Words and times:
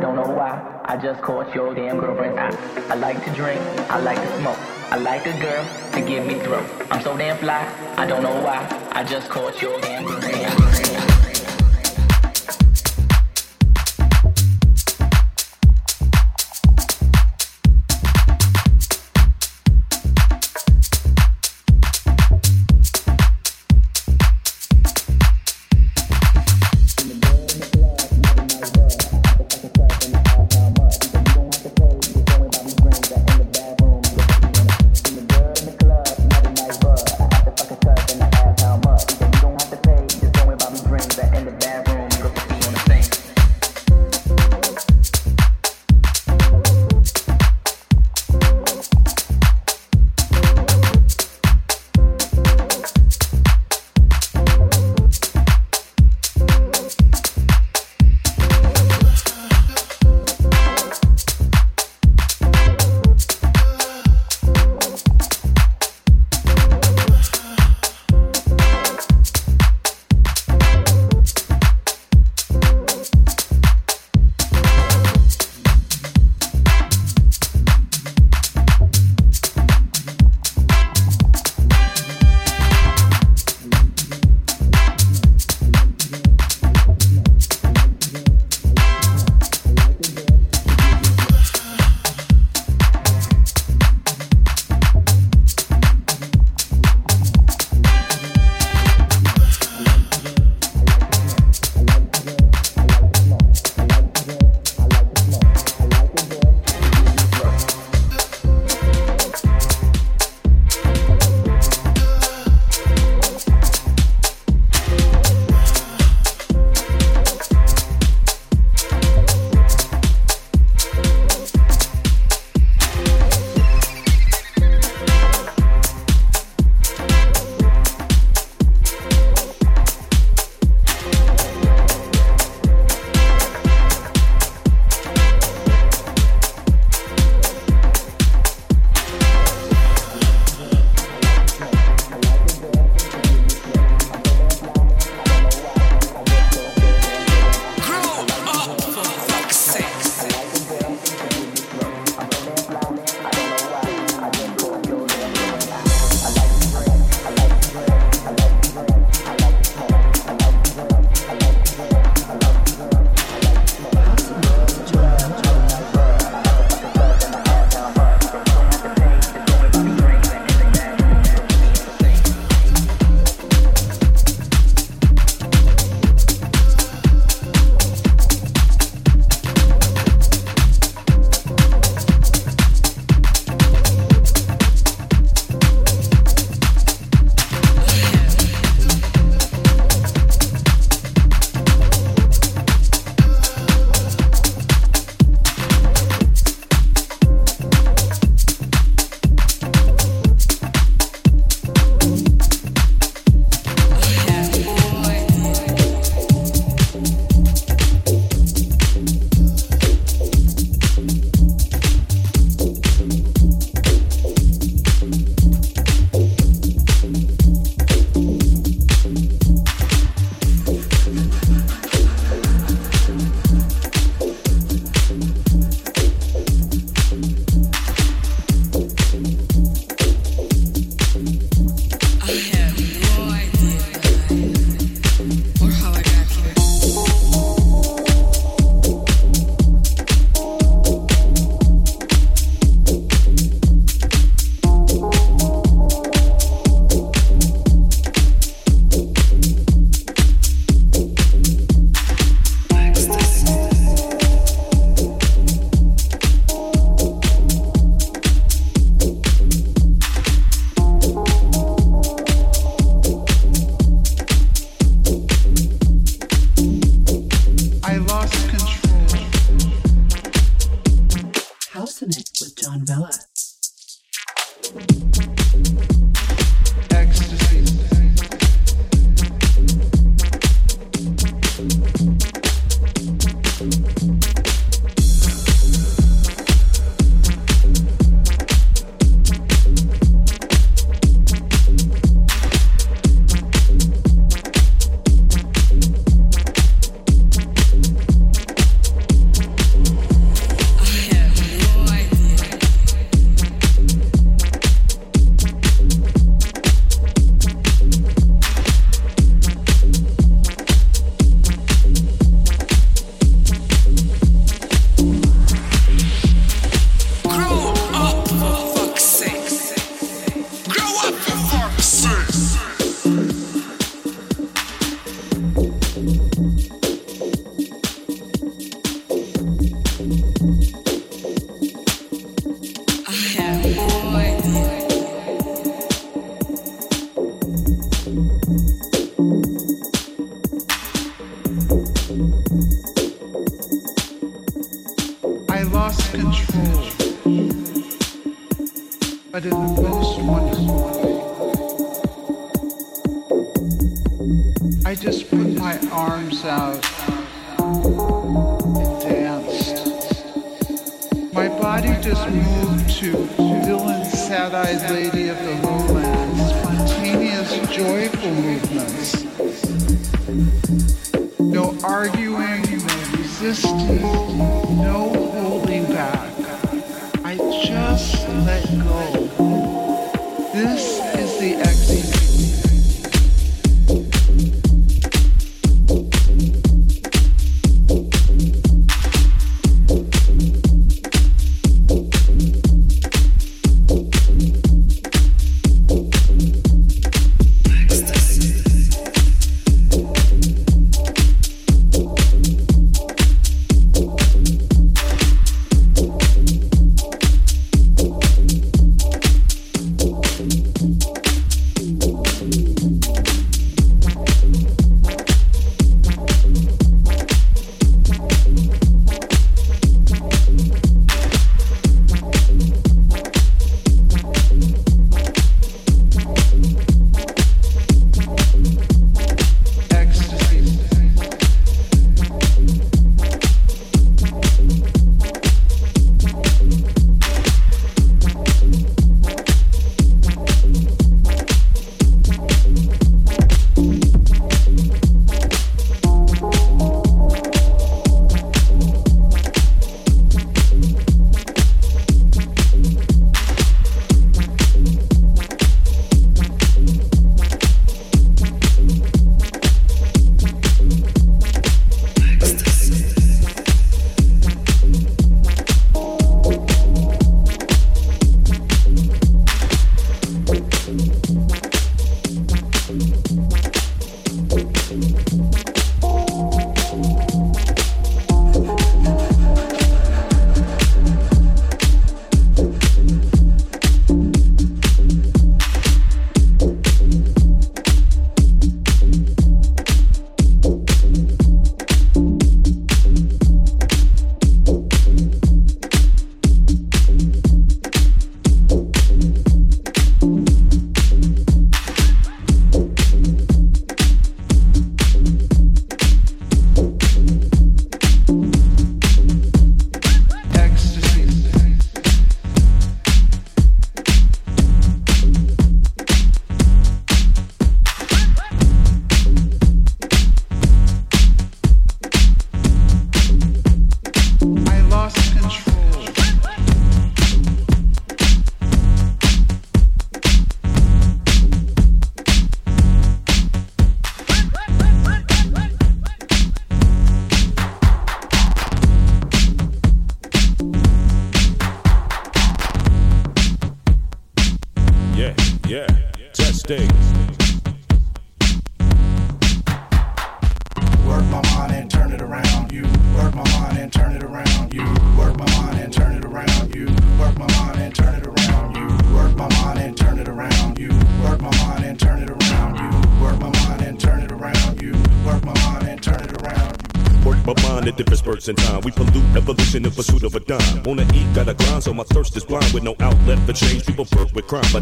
don't 0.00 0.16
know 0.16 0.32
why. 0.34 0.80
I 0.84 0.96
just 0.96 1.20
caught 1.20 1.54
your 1.54 1.74
damn 1.74 1.98
girlfriend's 1.98 2.38
eye. 2.38 2.84
I 2.88 2.94
like 2.94 3.22
to 3.24 3.30
drink, 3.32 3.60
I 3.90 3.98
like 4.00 4.18
to 4.18 4.38
smoke. 4.38 4.58
I 4.90 4.96
like 4.96 5.26
a 5.26 5.38
girl 5.40 5.64
to 5.92 6.00
give 6.00 6.26
me 6.26 6.40
through. 6.40 6.64
I'm 6.90 7.02
so 7.02 7.16
damn 7.16 7.38
fly, 7.38 7.62
I 7.96 8.06
don't 8.06 8.22
know 8.22 8.42
why. 8.42 8.66
I 8.92 9.04
just 9.04 9.28
caught 9.28 9.60
your 9.62 9.80
damn 9.80 10.04
girlfriend's 10.04 10.38
eye. 10.38 11.09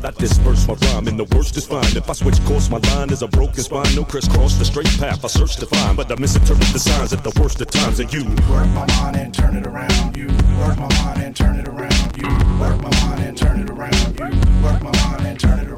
But 0.01 0.15
I 0.15 0.21
disperse 0.21 0.67
my 0.69 0.75
rhyme, 0.75 1.09
and 1.09 1.19
the 1.19 1.25
worst 1.37 1.57
is 1.57 1.67
fine. 1.67 1.97
If 1.97 2.09
I 2.09 2.13
switch 2.13 2.43
course, 2.45 2.71
my 2.71 2.79
line 2.79 3.11
is 3.11 3.23
a 3.23 3.29
broken 3.29 3.63
spine. 3.63 3.95
No 3.95 4.05
crisscross, 4.05 4.55
the 4.55 4.65
straight 4.65 4.91
path 4.99 5.25
I 5.25 5.29
search 5.29 5.57
to 5.57 5.67
find, 5.67 5.97
but 5.97 6.11
I 6.11 6.15
misinterpret 6.17 6.73
the 6.73 6.79
signs 6.79 7.13
at 7.13 7.25
the 7.25 7.33
worst 7.41 7.61
of 7.61 7.71
times. 7.71 8.01
And 8.01 8.13
you 8.13 8.25
Work 8.51 8.69
my 8.69 8.87
mind 8.87 9.17
and 9.17 9.35
turn 9.35 9.57
it 9.57 9.67
around. 9.67 10.17
You 10.17 10.27
work 10.59 10.79
my 10.79 10.89
mind 11.03 11.23
and 11.23 11.37
turn 11.37 11.57
it 11.57 11.69
around. 11.69 12.17
You 12.17 12.29
work 12.61 12.81
my 12.83 12.91
mind 13.03 13.25
and 13.25 13.37
turn 13.37 13.61
it 13.61 13.71
around. 13.71 14.19
You 14.19 14.63
work 14.63 14.83
my 14.83 14.93
mind 14.93 15.27
and 15.27 15.41
turn 15.41 15.59
it 15.59 15.69
around. 15.69 15.78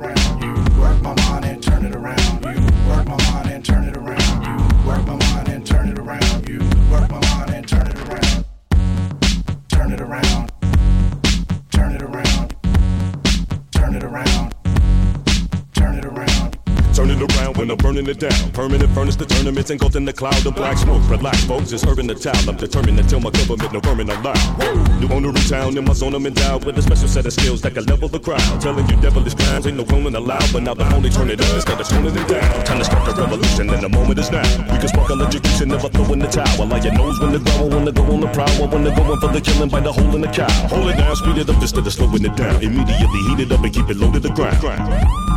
Burning 18.01 18.17
it 18.17 18.21
down. 18.21 18.51
Permanent 18.53 18.91
furnace, 18.93 19.17
the 19.17 19.27
tournaments 19.27 19.71
engulfed 19.71 19.97
in 19.97 20.05
the 20.05 20.13
cloud 20.13 20.47
of 20.47 20.55
black 20.55 20.79
smoke. 20.79 21.03
Relax, 21.09 21.45
folks, 21.45 21.73
it's 21.73 21.85
urban 21.87 22.07
the 22.07 22.15
town. 22.15 22.37
I'm 22.49 22.57
determined 22.57 22.99
to 22.99 23.05
tell 23.05 23.21
my 23.21 23.31
government 23.31 23.73
no 23.73 23.81
vermin 23.81 24.11
allowed. 24.11 25.01
New 25.01 25.09
owner 25.09 25.29
in 25.29 25.45
town, 25.49 25.77
in 25.77 25.85
my 25.85 25.93
zone, 25.93 26.15
I'm 26.15 26.27
endowed 26.27 26.65
with 26.65 26.79
a 26.79 26.83
special 26.83 27.09
set 27.09 27.27
of 27.27 27.33
skills 27.33 27.61
that 27.63 27.75
can 27.75 27.85
level 27.85 28.09
the 28.09 28.19
crowd. 28.19 28.41
Telling 28.61 28.89
you 28.89 28.97
devilish 29.01 29.35
clowns 29.35 29.67
ain't 29.67 29.77
no 29.77 29.85
woman 29.85 30.15
allowed, 30.15 30.53
but 30.53 30.63
now 30.63 30.75
the 30.75 30.85
only 30.95 31.11
turn 31.11 31.31
it 31.31 31.41
up 31.41 31.55
instead 31.55 31.81
of 31.81 31.89
toning 31.89 32.17
it 32.17 32.29
down. 32.29 32.65
Time 32.65 32.79
to 32.79 32.85
start 32.85 33.05
the 33.05 33.21
revolution, 33.21 33.71
and 33.71 33.83
the 33.83 33.89
moment 33.89 34.19
is 34.19 34.31
now. 34.31 34.49
We 34.73 34.79
can 34.79 34.89
spark 34.89 35.11
electrocution, 35.11 35.69
never 35.69 35.89
throw 35.89 36.13
in 36.13 36.19
the 36.21 36.29
towel. 36.29 36.67
Like 36.67 36.85
your 36.85 36.95
nose 36.95 37.19
when 37.21 37.33
the 37.33 37.39
growl, 37.39 37.69
when 37.69 37.85
to 37.85 37.93
go 37.93 38.03
on 38.05 38.21
the 38.21 38.29
prowl, 38.29 38.69
when 38.69 38.85
to 38.85 38.91
go 38.95 39.13
in 39.13 39.21
for 39.21 39.29
the 39.29 39.41
killing, 39.41 39.69
by 39.69 39.81
the 39.81 39.93
hole 39.93 40.15
in 40.15 40.21
the 40.21 40.29
cow. 40.29 40.51
Hold 40.69 40.91
it 40.91 40.97
down, 40.97 41.17
speed 41.17 41.39
it 41.39 41.51
up 41.51 41.61
instead 41.61 41.87
of 41.87 41.93
slowing 41.93 42.25
it 42.25 42.37
down. 42.37 42.63
Immediately 42.63 43.21
heat 43.29 43.41
it 43.41 43.53
up 43.53 43.63
and 43.65 43.73
keep 43.73 43.89
it 43.91 43.97
low 43.97 44.11
to 44.13 44.21
the 44.21 44.31
ground. 44.31 45.30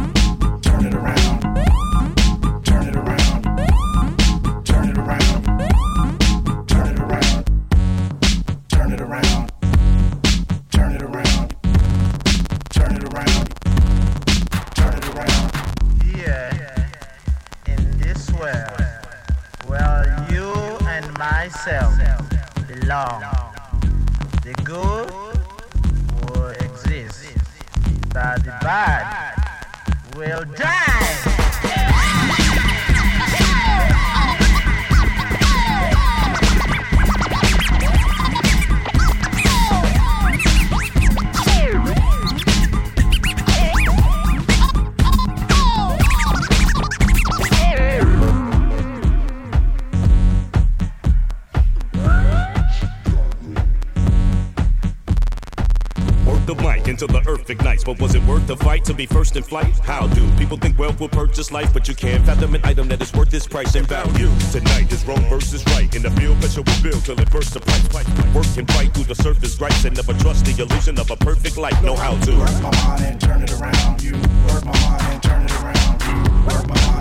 Earth 57.44 57.50
ignites. 57.50 57.84
But 57.84 58.00
was 58.00 58.16
it 58.16 58.24
worth 58.24 58.48
the 58.48 58.56
fight 58.58 58.86
to 58.86 58.94
be 58.94 59.06
first 59.06 59.36
in 59.36 59.44
flight? 59.44 59.78
How 59.80 60.08
do 60.08 60.22
people 60.38 60.58
think 60.58 60.78
wealth 60.80 61.00
will 61.00 61.10
purchase 61.10 61.52
life? 61.52 61.74
But 61.74 61.88
you 61.88 61.96
can't 61.96 62.26
fathom 62.26 62.56
an 62.56 62.62
item 62.64 62.88
that 62.88 63.02
is 63.02 63.14
worth 63.14 63.34
its 63.34 63.48
price 63.48 63.76
and 63.76 63.88
value. 63.88 64.30
Tonight 64.52 64.92
is 64.92 65.06
wrong 65.06 65.24
versus 65.30 65.64
right. 65.68 65.94
In 65.96 66.04
the 66.04 66.12
field, 66.12 66.40
pressure 66.40 66.62
will 66.62 66.82
build 66.82 67.04
till 67.06 67.20
it 67.20 67.30
bursts 67.32 67.54
the 67.54 67.60
pipe. 67.60 67.84
Work 68.34 68.58
and 68.58 68.70
fight 68.72 68.94
through 68.94 69.06
the 69.06 69.16
surface 69.16 69.56
gripes 69.56 69.86
and 69.86 69.96
never 69.96 70.14
trust 70.14 70.46
the 70.46 70.62
illusion 70.62 70.98
of 71.00 71.12
a 71.12 71.18
perfect 71.18 71.58
life. 71.58 71.82
Know 71.84 71.96
how 71.96 72.16
to 72.16 72.32
work 72.38 72.62
my 72.62 72.72
mind 72.86 73.04
and 73.04 73.22
turn 73.22 73.44
it 73.44 73.52
around. 73.52 74.02
You 74.02 74.14
work 74.48 74.66
my 74.66 74.80
mind 74.88 75.14
and 75.14 75.24
turn 75.24 75.44
it 75.44 75.52
around. 75.52 76.02
You 76.08 76.18
work 76.48 76.68
my 76.68 76.76
mind 76.88 76.93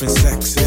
And 0.00 0.42
if 0.42 0.61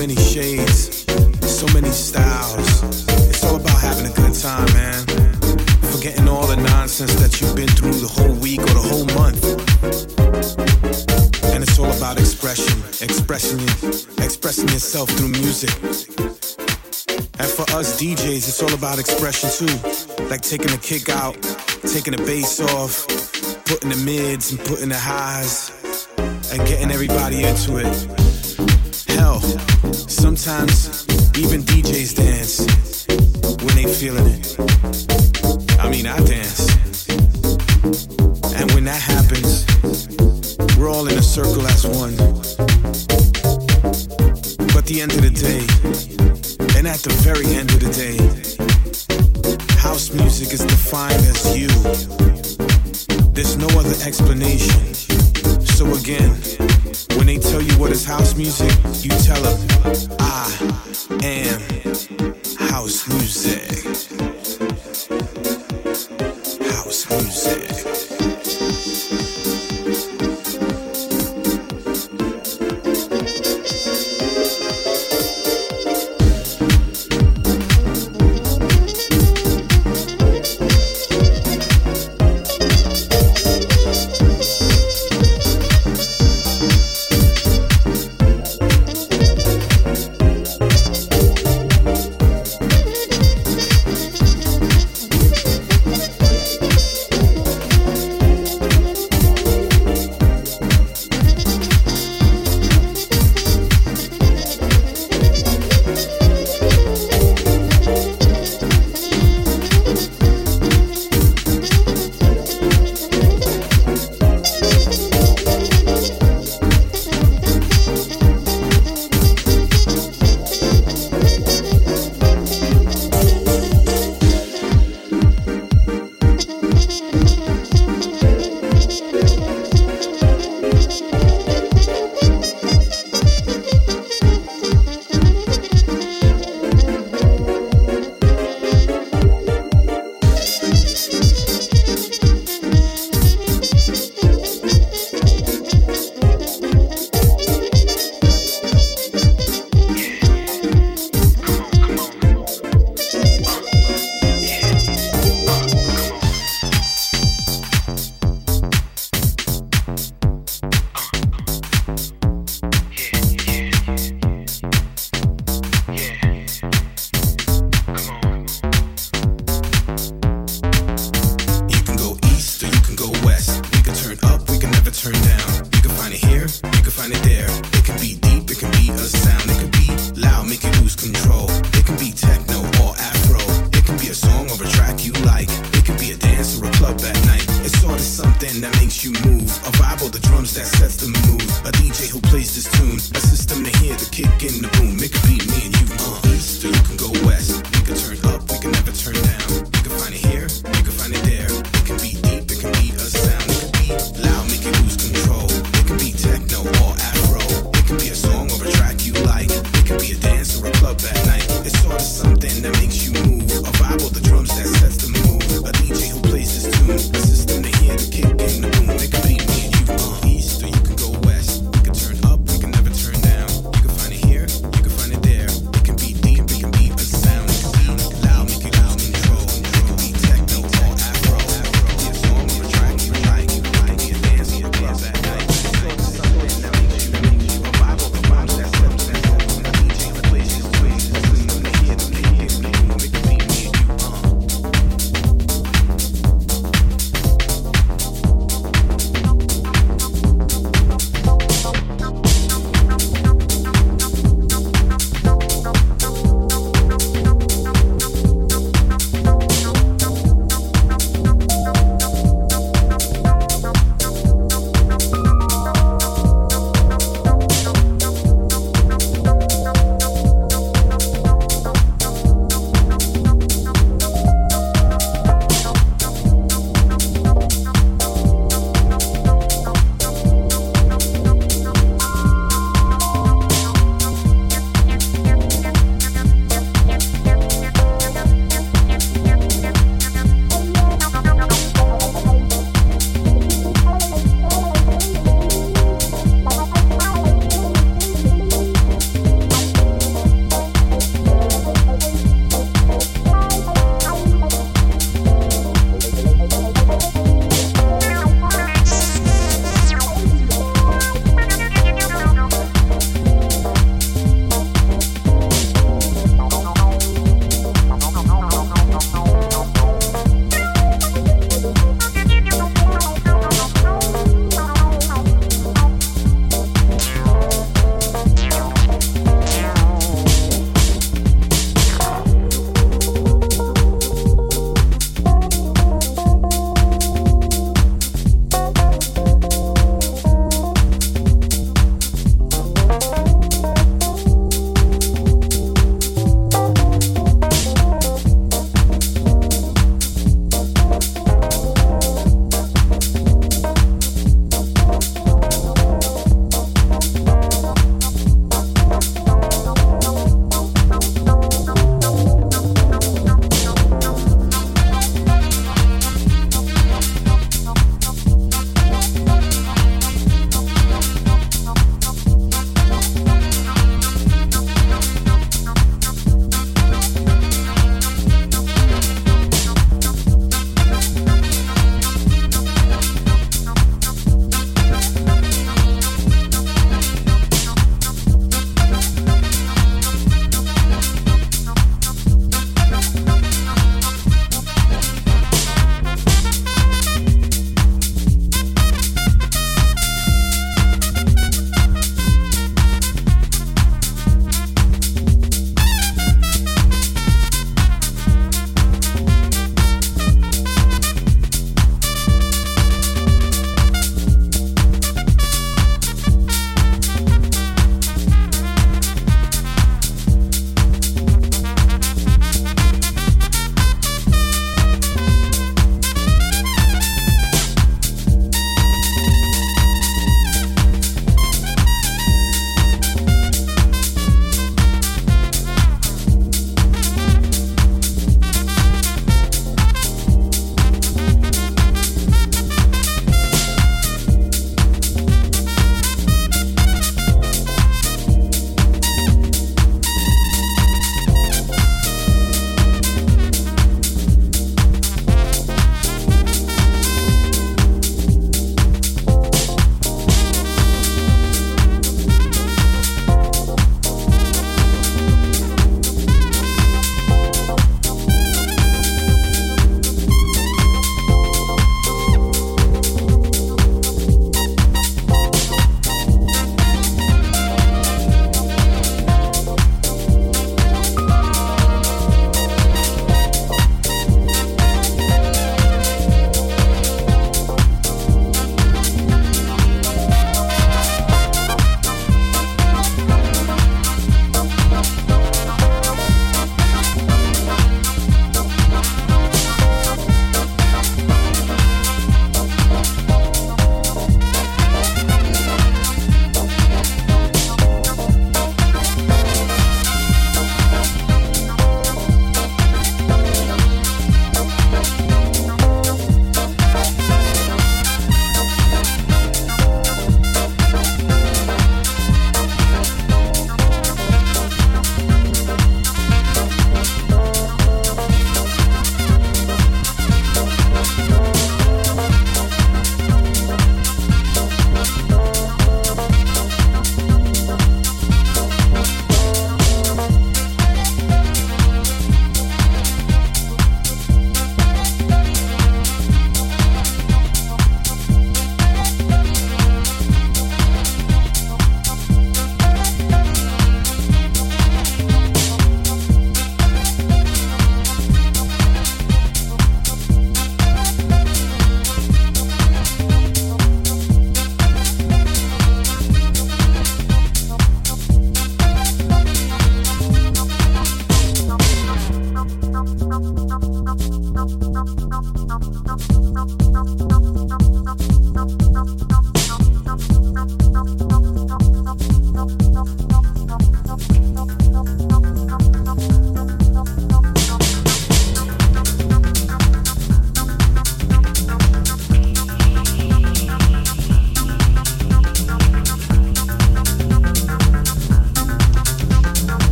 many 0.00 0.16
shades, 0.16 1.04
so 1.44 1.66
many 1.74 1.90
styles. 1.90 2.82
It's 3.28 3.44
all 3.44 3.56
about 3.56 3.78
having 3.82 4.06
a 4.06 4.14
good 4.14 4.32
time, 4.32 4.64
man. 4.72 5.04
Forgetting 5.92 6.26
all 6.26 6.46
the 6.46 6.56
nonsense 6.56 7.12
that 7.16 7.38
you've 7.38 7.54
been 7.54 7.68
through 7.68 7.92
the 7.92 8.08
whole 8.08 8.32
week 8.40 8.62
or 8.62 8.72
the 8.80 8.86
whole 8.90 9.04
month. 9.20 9.44
And 11.52 11.62
it's 11.62 11.78
all 11.78 11.92
about 11.92 12.18
expression, 12.18 12.78
expressing 13.04 13.60
it, 13.60 14.24
expressing 14.24 14.68
yourself 14.68 15.10
through 15.10 15.36
music. 15.36 15.74
And 17.38 17.48
for 17.52 17.68
us 17.76 18.00
DJs, 18.00 18.48
it's 18.48 18.62
all 18.62 18.72
about 18.72 18.98
expression 18.98 19.50
too. 19.52 19.74
Like 20.30 20.40
taking 20.40 20.72
the 20.72 20.80
kick 20.80 21.10
out, 21.10 21.36
taking 21.92 22.16
the 22.16 22.24
bass 22.24 22.58
off, 22.72 23.06
putting 23.66 23.90
the 23.90 24.00
mids 24.06 24.50
and 24.50 24.60
putting 24.64 24.88
the 24.88 24.98
highs, 24.98 25.70
and 26.52 26.66
getting 26.66 26.90
everybody 26.90 27.44
into 27.44 27.76
it. 27.76 28.29
Sometimes 30.20 31.06
even 31.38 31.62
DJs 31.62 32.14
dance 32.14 32.66
when 33.64 33.74
they 33.74 33.90
feeling 33.90 34.26
it. 34.26 34.54
I 35.80 35.88
mean, 35.88 36.06
I 36.06 36.18
dance. 36.18 36.68
And 38.54 38.70
when 38.72 38.84
that 38.84 39.00
happens, 39.00 39.64
we're 40.76 40.90
all 40.90 41.08
in 41.08 41.16
a 41.16 41.22
circle 41.22 41.66
as 41.66 41.86
one. 41.86 42.14
But 44.74 44.84
the 44.84 45.00
end 45.00 45.12
of 45.12 45.22
the 45.22 45.30
day, 45.30 45.64
and 46.76 46.86
at 46.86 47.00
the 47.00 47.14
very 47.24 47.46
end 47.56 47.70
of 47.70 47.80
the 47.80 47.90
day, 47.90 48.18
house 49.78 50.12
music 50.12 50.52
is 50.52 50.60
defined 50.60 51.24
as 51.32 51.56
you. 51.56 51.68
There's 53.32 53.56
no 53.56 53.68
other 53.68 53.96
explanation. 54.04 54.94
So 55.64 55.86
again, 55.94 56.36
when 57.16 57.26
they 57.26 57.38
tell 57.38 57.62
you 57.62 57.72
what 57.78 57.90
is 57.90 58.04
house 58.04 58.34
music, 58.34 58.70
you 59.02 59.10
tell 59.10 59.40
them, 59.42 60.16
I 60.20 61.20
am 61.22 61.69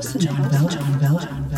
John 0.00 0.48
Bell, 0.48 0.66
John 0.66 0.98
Bell, 0.98 1.18
John 1.18 1.48
Bell. 1.48 1.49